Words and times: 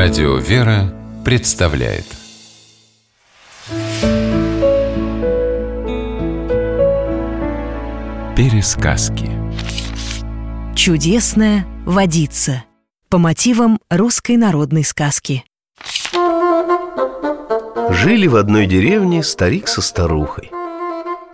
Радио 0.00 0.36
«Вера» 0.36 0.94
представляет. 1.24 2.04
Пересказки. 8.36 9.28
Чудесная 10.76 11.66
водица. 11.84 12.62
По 13.08 13.18
мотивам 13.18 13.80
русской 13.90 14.36
народной 14.36 14.84
сказки. 14.84 15.44
Жили 17.90 18.28
в 18.28 18.36
одной 18.36 18.66
деревне 18.66 19.24
старик 19.24 19.66
со 19.66 19.82
старухой. 19.82 20.52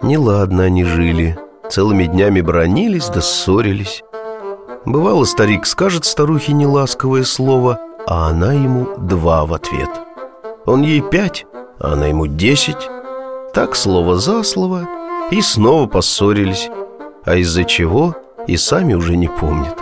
Неладно 0.00 0.62
они 0.62 0.84
жили. 0.84 1.38
Целыми 1.68 2.06
днями 2.06 2.40
бронились 2.40 3.10
да 3.10 3.20
ссорились. 3.20 4.02
Бывало, 4.86 5.26
старик 5.26 5.66
скажет 5.66 6.06
старухе 6.06 6.54
неласковое 6.54 7.24
слово 7.24 7.78
А 8.06 8.28
она 8.28 8.52
ему 8.52 8.96
два 8.98 9.46
в 9.46 9.54
ответ. 9.54 9.90
Он 10.66 10.82
ей 10.82 11.00
пять, 11.00 11.46
а 11.78 11.92
она 11.92 12.06
ему 12.06 12.26
десять. 12.26 12.90
Так 13.54 13.76
слово 13.76 14.16
за 14.16 14.42
слово 14.42 14.88
И 15.30 15.40
снова 15.40 15.86
поссорились 15.86 16.70
А 17.24 17.36
из-за 17.36 17.62
чего 17.64 18.16
и 18.48 18.56
сами 18.56 18.94
уже 18.94 19.16
не 19.16 19.28
помнят. 19.28 19.78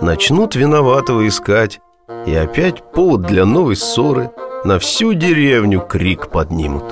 Начнут 0.00 0.54
виноватого 0.54 1.26
искать 1.26 1.80
И 2.26 2.34
опять 2.34 2.82
повод 2.92 3.22
для 3.22 3.44
новой 3.44 3.76
ссоры 3.76 4.30
На 4.64 4.78
всю 4.78 5.14
деревню 5.14 5.80
крик 5.80 6.28
поднимут. 6.28 6.84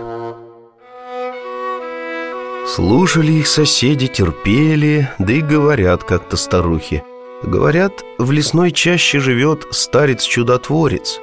Слушали 2.66 3.32
их 3.32 3.46
соседи, 3.46 4.06
терпели, 4.06 5.08
да 5.18 5.32
и 5.32 5.40
говорят 5.40 6.04
как-то 6.04 6.36
старухи. 6.36 7.04
Говорят, 7.42 8.04
в 8.18 8.30
лесной 8.30 8.70
чаще 8.72 9.18
живет 9.18 9.66
старец-чудотворец. 9.70 11.20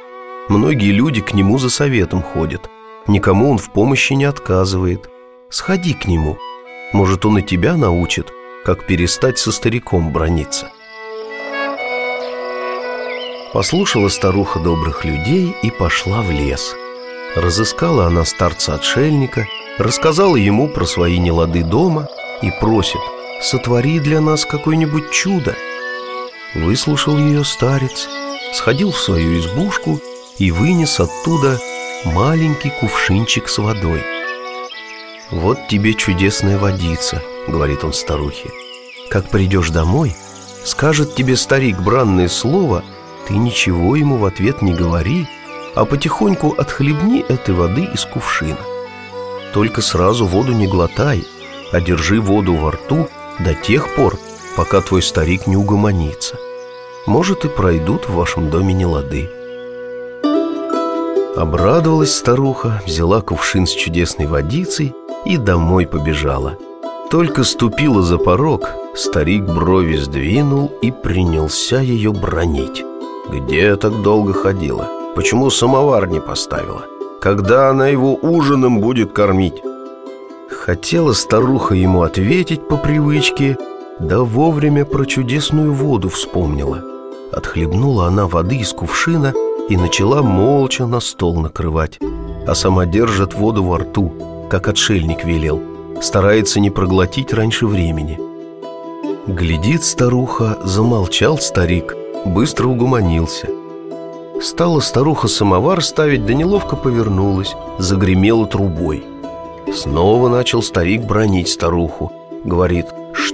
Многие 0.50 0.92
люди 0.92 1.22
к 1.22 1.34
нему 1.34 1.58
за 1.58 1.70
советом 1.70 2.22
ходят. 2.22 2.70
Никому 3.08 3.52
он 3.52 3.58
в 3.58 3.72
помощи 3.72 4.14
не 4.14 4.26
отказывает. 4.26 5.10
Сходи 5.50 5.94
к 5.94 6.06
нему. 6.06 6.38
Может, 6.94 7.26
он 7.26 7.40
и 7.40 7.42
тебя 7.42 7.76
научит, 7.76 8.32
как 8.66 8.86
перестать 8.86 9.38
со 9.38 9.52
стариком 9.52 10.12
брониться. 10.12 10.70
Послушала 13.54 14.10
старуха 14.10 14.60
добрых 14.60 15.06
людей 15.06 15.56
и 15.64 15.72
пошла 15.72 16.22
в 16.22 16.30
лес. 16.32 16.76
Разыскала 17.36 18.06
она 18.08 18.26
старца-отшельника– 18.26 19.48
Рассказала 19.80 20.36
ему 20.36 20.68
про 20.68 20.86
свои 20.86 21.18
нелады 21.20 21.64
дома 21.64 22.10
и 22.42 22.52
просит 22.60 23.00
«Сотвори 23.42 24.00
для 24.00 24.20
нас 24.20 24.44
какое-нибудь 24.44 25.10
чудо». 25.12 25.56
Выслушал 26.56 27.18
ее 27.18 27.44
старец, 27.44 28.08
сходил 28.54 28.92
в 28.92 29.00
свою 29.00 29.40
избушку 29.40 30.00
и 30.40 30.52
вынес 30.52 31.00
оттуда 31.00 31.60
маленький 32.06 32.72
кувшинчик 32.80 33.48
с 33.48 33.60
водой. 33.60 34.04
«Вот 35.30 35.68
тебе 35.68 35.94
чудесная 35.94 36.58
водица»,— 36.58 37.22
говорит 37.48 37.84
он 37.84 37.94
старухе. 37.94 38.50
«Как 39.12 39.30
придешь 39.30 39.70
домой, 39.70 40.16
скажет 40.66 41.14
тебе 41.14 41.36
старик 41.36 41.78
бранное 41.80 42.28
слово, 42.28 42.84
ты 43.28 43.36
ничего 43.36 43.96
ему 43.96 44.18
в 44.18 44.26
ответ 44.26 44.64
не 44.64 44.74
говори, 44.74 45.28
а 45.76 45.86
потихоньку 45.86 46.56
отхлебни 46.58 47.22
этой 47.22 47.54
воды 47.54 47.88
из 47.94 48.06
кувшина. 48.06 48.58
Только 49.54 49.82
сразу 49.82 50.26
воду 50.26 50.52
не 50.52 50.66
глотай, 50.66 51.24
а 51.72 51.80
держи 51.80 52.20
воду 52.20 52.56
во 52.56 52.72
рту 52.72 53.08
до 53.38 53.54
тех 53.54 53.96
пор, 53.96 54.18
пока 54.56 54.82
твой 54.82 55.02
старик 55.02 55.48
не 55.48 55.56
угомонится. 55.56 56.36
Может, 57.06 57.46
и 57.46 57.48
пройдут 57.48 58.08
в 58.08 58.14
вашем 58.14 58.50
доме 58.50 58.74
нелады. 58.74 59.30
Обрадовалась 61.36 62.16
старуха, 62.16 62.82
взяла 62.86 63.22
кувшин 63.22 63.66
с 63.66 63.72
чудесной 63.72 64.28
водицей 64.28 64.94
и 65.26 65.38
домой 65.38 65.88
побежала. 65.88 66.58
Только 67.10 67.44
ступила 67.44 68.02
за 68.02 68.18
порог, 68.18 68.70
старик 68.96 69.44
брови 69.44 69.96
сдвинул 69.96 70.72
и 70.82 70.92
принялся 70.92 71.80
ее 71.80 72.12
бронить. 72.12 72.84
Где 73.30 73.76
так 73.76 74.02
долго 74.02 74.34
ходила? 74.34 74.88
Почему 75.16 75.50
самовар 75.50 76.08
не 76.08 76.20
поставила? 76.20 76.86
когда 77.20 77.70
она 77.70 77.88
его 77.88 78.16
ужином 78.16 78.80
будет 78.80 79.12
кормить. 79.12 79.62
Хотела 80.50 81.14
старуха 81.14 81.76
ему 81.76 82.04
ответить 82.04 82.68
по 82.68 82.78
привычке, 82.78 83.58
да 84.00 84.20
вовремя 84.20 84.86
про 84.86 85.06
чудесную 85.06 85.74
воду 85.74 86.10
вспомнила. 86.10 86.82
Отхлебнула 87.32 88.08
она 88.08 88.28
воды 88.28 88.58
из 88.58 88.74
кувшина 88.74 89.34
и 89.70 89.78
начала 89.78 90.22
молча 90.22 90.86
на 90.86 91.00
стол 91.00 91.40
накрывать, 91.40 92.00
а 92.48 92.56
сама 92.56 92.86
держит 92.86 93.34
воду 93.34 93.64
во 93.64 93.80
рту, 93.80 94.12
как 94.50 94.68
отшельник 94.68 95.26
велел, 95.26 95.62
старается 96.02 96.60
не 96.60 96.70
проглотить 96.70 97.34
раньше 97.34 97.68
времени. 97.68 98.20
Глядит 99.28 99.84
старуха, 99.84 100.58
замолчал 100.64 101.38
старик, 101.38 101.96
быстро 102.26 102.68
угомонился– 102.68 103.48
Стала 104.42 104.80
старуха 104.80 105.28
самовар 105.28 105.84
ставить, 105.84 106.26
да 106.26 106.34
неловко 106.34 106.78
повернулась, 106.78 107.56
загремела 107.78 108.48
трубой. 108.48 109.04
Снова 109.74 110.30
начал 110.30 110.64
старик 110.64 111.02
бронить 111.02 111.50
старуху. 111.50 112.10
Говорит, 112.46 112.86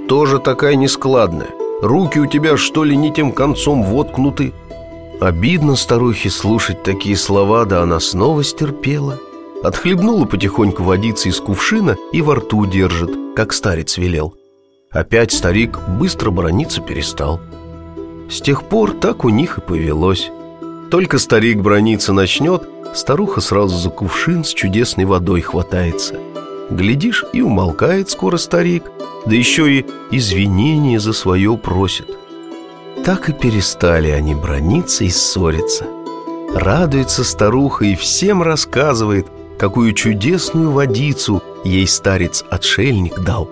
что 0.06 0.28
же 0.28 0.38
такая 0.38 0.76
нескладная? 0.76 1.50
Руки 1.82 2.20
у 2.20 2.28
тебя, 2.28 2.58
что 2.58 2.84
ли, 2.84 2.96
не 2.96 3.12
тем 3.12 3.32
концом 3.32 3.82
воткнуты? 3.82 4.54
Обидно 5.20 5.76
старухе 5.76 6.30
слушать 6.30 6.84
такие 6.84 7.18
слова, 7.18 7.66
да 7.66 7.82
она 7.82 8.00
снова 8.00 8.44
стерпела. 8.44 9.20
Отхлебнула 9.64 10.26
потихоньку 10.26 10.84
водицы 10.84 11.30
из 11.30 11.40
кувшина 11.40 11.98
и 12.12 12.22
во 12.22 12.36
рту 12.36 12.68
держит, 12.68 13.10
как 13.36 13.52
старец 13.52 13.98
велел. 13.98 14.36
Опять 14.92 15.32
старик 15.32 15.80
быстро 15.88 16.30
брониться 16.30 16.82
перестал. 16.82 17.40
С 18.30 18.42
тех 18.42 18.62
пор 18.62 18.92
так 18.92 19.26
у 19.26 19.30
них 19.30 19.58
и 19.58 19.62
повелось. 19.62 20.30
Только 20.92 21.18
старик 21.18 21.62
брониться 21.62 22.14
начнет, 22.14 22.62
старуха 22.94 23.42
сразу 23.42 23.76
за 23.76 23.90
кувшин 23.90 24.44
с 24.44 24.54
чудесной 24.54 25.06
водой 25.06 25.42
хватается. 25.42 26.20
Глядишь, 26.70 27.24
и 27.34 27.42
умолкает 27.42 28.10
скоро 28.10 28.38
старик, 28.38 28.84
да 29.26 29.36
еще 29.36 29.72
и 29.72 29.86
извинения 30.12 31.00
за 31.00 31.14
свое 31.14 31.58
просит. 31.58 32.10
Так 33.04 33.30
и 33.30 33.34
перестали 33.34 34.10
они 34.10 34.34
брониться 34.34 35.04
и 35.04 35.10
ссориться. 35.10 35.86
Радуется 36.54 37.24
старуха 37.24 37.86
и 37.86 37.96
всем 37.96 38.42
рассказывает, 38.42 39.28
какую 39.60 39.94
чудесную 39.94 40.72
водицу 40.72 41.44
ей 41.64 41.88
старец-отшельник 41.88 43.20
дал. 43.20 43.50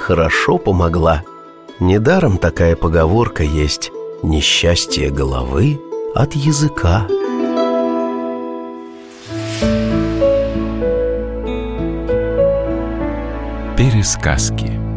Хорошо 0.00 0.58
помогла. 0.58 1.22
Недаром 1.80 2.38
такая 2.38 2.74
поговорка 2.74 3.42
есть 3.42 3.92
«Несчастье 4.22 5.10
головы 5.10 5.80
от 6.14 6.34
языка. 6.34 7.06
Пересказки 13.78 14.87